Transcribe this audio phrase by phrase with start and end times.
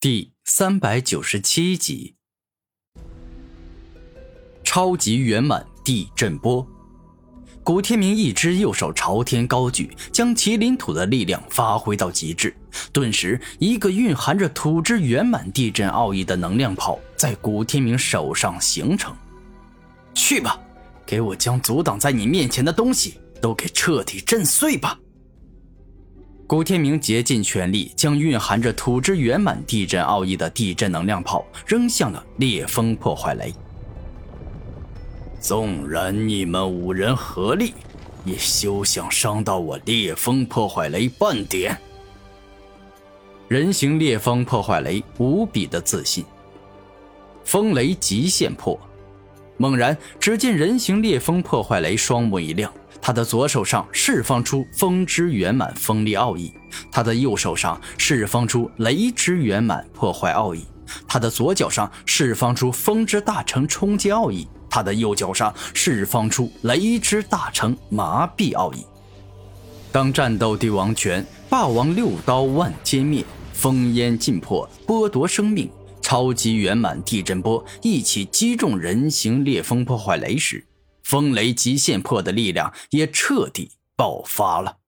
[0.00, 2.14] 第三百九十七集，
[4.62, 6.64] 超级圆满地震波。
[7.64, 12.56] 古天明一只右手朝天高举，将麒麟土的力量发挥到极致，
[12.92, 19.12] 顿时，一个蕴含着土之圆满地震奥义的能量炮在古天明手上形成。
[20.14, 20.60] 去吧，
[21.04, 24.96] 给我将阻挡在你面前的东西都给彻底震碎吧！
[26.48, 33.52] 古天明竭尽全力，将蕴含着土之圆满地震奥义的地震能量炮扔向了烈风破坏雷。
[35.38, 37.74] 纵然你们五人合力，
[38.24, 41.76] 也休想伤到我烈风破坏雷半点。
[43.46, 46.24] 人形烈风破坏雷无比的自信。
[47.44, 48.80] 风雷极限破，
[49.58, 52.72] 猛然，只见人形烈风破坏雷双目一亮。
[53.00, 56.52] 他的左手上释放出风之圆满锋利奥义，
[56.90, 60.64] 他的右手上释放出雷之圆满破坏奥义，
[61.06, 68.84] 他的左脚上释放出风之大成冲击奥义，他的右脚上释放出雷之大成麻痹奥义。
[69.92, 73.24] 当战斗帝王拳、霸王六刀万歼灭、
[73.58, 75.70] 烽烟尽破、剥夺生命、
[76.10, 80.66] 超级圆满地震波一起击中人形烈风破坏雷时，
[81.02, 84.78] 风雷极限破的力量也彻底爆发了。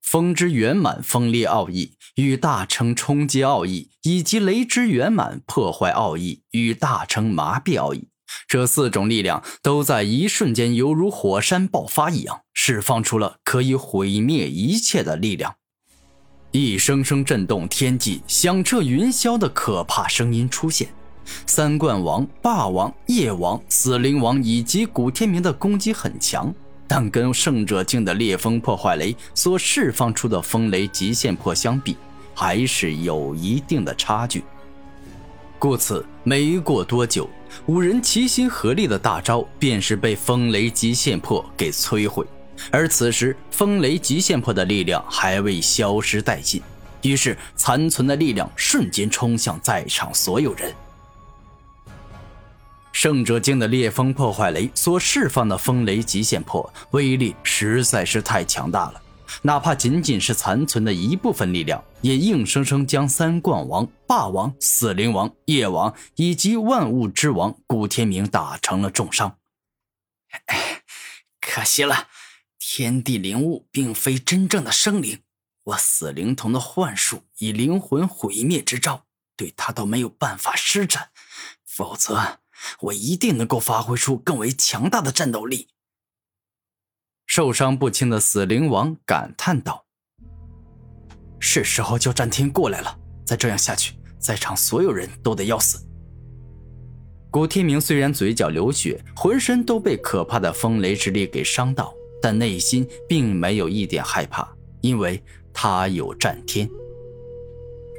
[0.00, 8.06] 风之圆满锋利奥义与大成冲击奥义，以及雷之圆满破坏奥义与大成麻痹奥义，
[8.46, 15.56] 这四种力量都在一瞬间犹如火山爆发一样，释放出了可以毁灭一切的力量。
[16.56, 20.86] 一声声震动天际、响彻云霄的可怕声音出现。
[21.46, 26.54] 三冠王、霸王、夜王、死灵王以及古天明的攻击很强，
[26.86, 31.96] 但跟圣者境的烈风破坏雷所释放出的风雷极限破相比，
[32.36, 34.44] 还是有一定的差距。
[35.58, 37.28] 故此，没过多久，
[37.66, 42.24] 五人齐心合力的大招便是被风雷极限破给摧毁。
[42.70, 46.62] 而此时，风雷极限破的力量还未消失殆尽，
[47.02, 50.74] 于是残存的力量瞬间冲向在场所有人。
[52.92, 59.02] 圣者境的烈风破坏雷所释放的风雷极限破威力实在是太强大了，
[59.42, 69.38] 哪怕仅仅是残存的一部分力量，也硬生生将三冠王、霸王、死灵王、夜王以及万物之王古天明打成了重伤。
[71.40, 72.08] 可惜了，
[72.66, 75.20] 天地灵物并非真正的生灵，
[75.62, 79.04] 我死灵童的幻术以灵魂毁灭之招，
[79.36, 81.10] 对他都没有办法施展，
[81.64, 82.40] 否则。
[82.80, 85.68] 我一定能够发挥出更为强大的战斗力。
[87.26, 89.84] 受伤不轻的死灵王感叹道
[91.38, 92.98] ：“是时候叫战天过来了。
[93.26, 95.86] 再这样下去，在场所有人都得要死。”
[97.30, 104.48] 古天明虽然嘴角流血，浑身都被可怕的风雷之力给伤到，但内心并没有一点害怕，
[104.80, 106.66] 因为他有战天。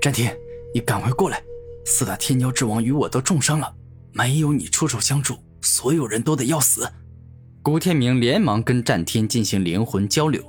[0.00, 0.38] 战天，
[0.72, 1.42] 你赶快过来！
[1.84, 3.74] 四大天骄之王与我都重伤了。
[4.12, 6.88] 没有你出手相助，所有人都得要死。
[7.64, 10.40] 古天明连忙跟战天进行灵魂交流。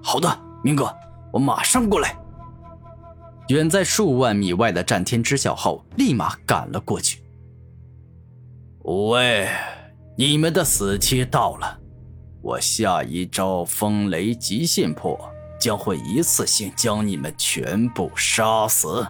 [0.00, 0.94] 好的，明哥，
[1.32, 2.16] 我马上过来。
[3.48, 7.20] 远在数万米外的战天知晓后，立马赶了过去。
[8.84, 9.48] 五位，
[10.16, 11.79] 你们的死期到了，
[12.42, 15.18] 我下一招风雷极限破
[15.60, 19.06] 将会一次性将你们全部杀死。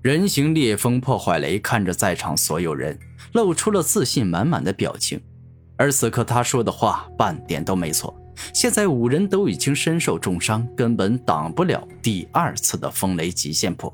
[0.00, 2.98] 人形烈风破坏雷看着在场所有人，
[3.32, 5.20] 露出了自信满满的表情。
[5.76, 8.14] 而此刻他说的话半点都没错。
[8.52, 13.92] 现在五人都已经身受重伤，根本挡不了第二次的风雷极限破。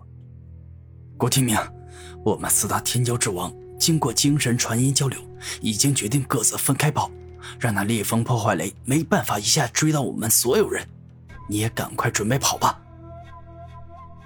[1.16, 1.56] 郭天明，
[2.24, 5.20] 我们四大天骄之王经过精神传音交流，
[5.60, 7.10] 已经决定各自分开跑，
[7.58, 10.86] 让那烈风破坏雷没办法一下追到我们所有人。
[11.48, 12.80] 你也赶快准备跑吧。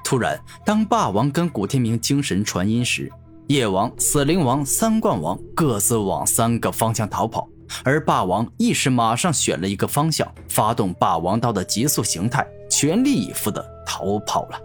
[0.04, 3.11] 突然，当霸王跟古天明精神传音时，
[3.49, 7.49] 夜王、死灵王、三冠王各自往三个方向逃跑，
[7.82, 14.61] 而霸王亦是马上选了一个方向，发动霸王刀的极速形态，全力以赴的逃跑了。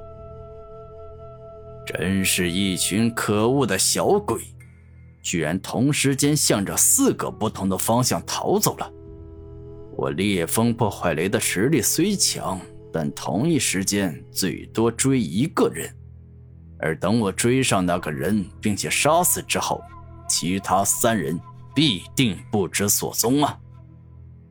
[1.85, 4.41] 真是一群可恶的小鬼，
[5.21, 8.91] 居然同时间向着四个不同的方向逃走了。
[9.95, 12.59] 我烈风破坏雷的实力虽强。
[12.91, 15.95] 但同一时间最多追一个人，
[16.79, 19.79] 而等我追上那个人并且杀死之后，
[20.27, 21.39] 其他三人
[21.75, 23.55] 必定不知所踪啊！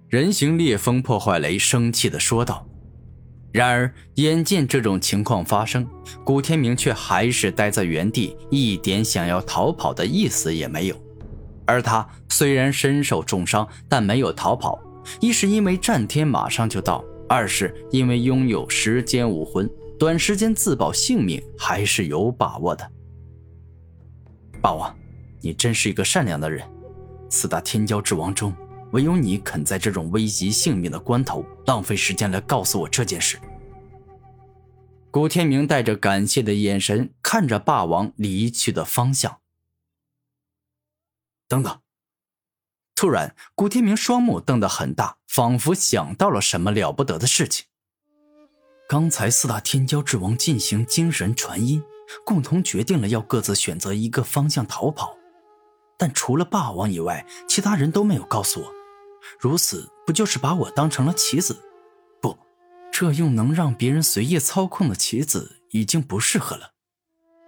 [0.08, 2.64] 人形烈风破坏雷生气的说道。
[3.58, 5.84] 然而，眼见这种情况发生，
[6.22, 10.96] 古天明却还是待在原地，一点想要逃跑的意思也没有。
[11.66, 14.78] 而他虽然身受重伤，但没有逃跑，
[15.20, 19.68] 一是因为战天马上就到，二是因为拥有时间武魂，
[19.98, 22.88] 短时间自保性命还是有把握的。
[24.62, 24.96] 霸王，
[25.40, 26.64] 你真是一个善良的人。
[27.28, 28.52] 四大天骄之王中。
[28.92, 33.38] 唯有你肯在这种危及性命的关头浪费时间来告诉我这件事。
[35.10, 39.40] 古天明带着感谢的眼神看着霸王离去的方向。
[41.48, 41.80] 等等！
[42.94, 47.66] 突然，古天明双目瞪得很大，仿佛想到了什么了不得的事情。
[48.88, 51.82] 刚才四大天骄之王进行精神传音，
[52.24, 55.16] 共同决定了要各自选择一个方向逃跑，
[55.96, 58.77] 但除了霸王以外，其他人都没有告诉我。
[59.38, 61.62] 如此不就是把我当成了棋子？
[62.20, 62.38] 不，
[62.92, 66.72] 这用能让别人随意操控的棋子已经不适合了。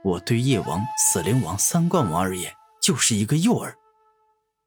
[0.03, 3.75] 我对夜王、死灵王、三冠王而言，就是一个诱饵。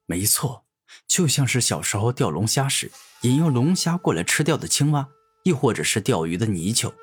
[0.06, 0.64] 没错，
[1.08, 5.08] 就像是小时候钓龙虾时，引诱龙虾过来吃掉的青蛙，
[5.44, 6.94] 亦或者是钓鱼的泥鳅。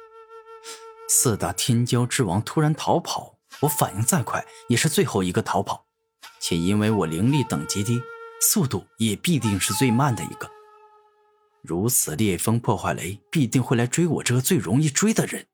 [1.10, 5.86] 四大天骄之王突然逃跑，我反应再快，也是最后一个逃跑，
[6.40, 8.02] 且因为我灵力等级低。
[8.42, 10.50] 速度也必定是最慢的一个。
[11.62, 15.46] 如此烈风破坏雷必定会来追我这个最容易追的人。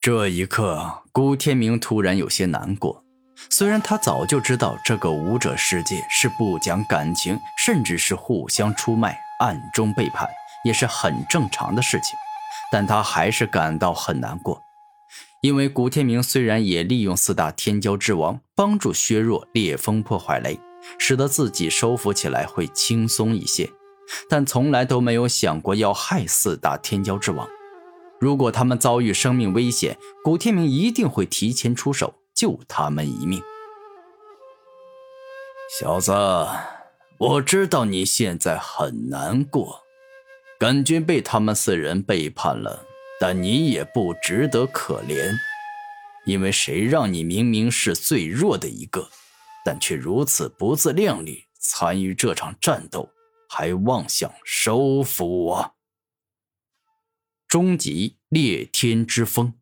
[0.00, 3.04] 这一刻，古天明突然有些难过。
[3.48, 10.28] 虽然他早就知道这个武者世界是不讲感情，甚至是互相出卖、暗中背叛，
[10.64, 12.18] 也是很正常的事情，
[12.72, 14.60] 但他还是感到很难过。
[15.42, 20.58] 因为古天明虽然也利用四大天骄之王帮助削弱烈风破坏雷。
[20.98, 23.70] 使得自己收服起来会轻松一些，
[24.28, 27.48] 但从来都没有想过要害四大天骄之王。
[28.18, 33.42] 如果他们遭遇生命危险，古天明一定会提前出手救他们一命。
[35.78, 36.12] 小子，
[37.18, 39.82] 我知道你现在很难过，
[40.58, 42.84] 感觉被他们四人背叛了，
[43.20, 45.32] 但你也不值得可怜，
[46.26, 49.08] 因为谁让你明明是最弱的一个。
[49.64, 53.10] 但却如此不自量力，参与这场战斗，
[53.48, 55.74] 还妄想收服我。
[57.48, 59.54] 终极裂天之风。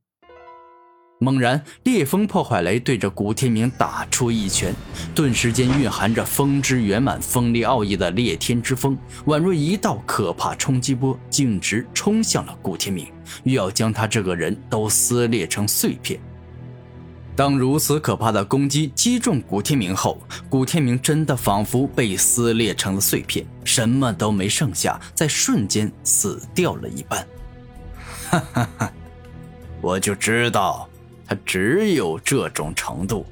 [1.21, 4.73] 猛然，烈风破坏雷对着古天明打出一拳，
[5.17, 8.97] 顿时间蕴含着风之圆满锋利奥义的裂天之风，
[9.27, 13.13] 宛若一道可怕冲击波，径直冲向了古天明，
[13.43, 16.21] 欲要将他这个人都撕裂成碎片。
[17.39, 20.21] 当如此可怕的攻击击中古天明后，
[20.51, 27.25] 古天明真的仿佛被撕裂成了碎片，什么都没剩下，在瞬间死掉了一般。
[28.29, 28.93] 哈哈哈，
[29.81, 30.89] 我就知道
[31.29, 33.25] 他只有这种程度，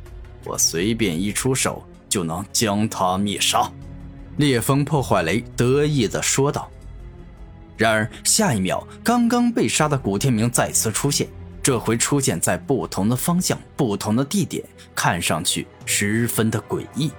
[0.45, 3.69] 我随便一出手就能将他灭杀。
[4.37, 6.71] 烈风破坏雷得意地说道。
[7.77, 11.27] 然而下一秒，刚刚被杀的古天明再次出现。
[11.67, 14.63] 这回出现在不同的方向、不同的地点，
[14.95, 17.11] 看上去十分的诡异。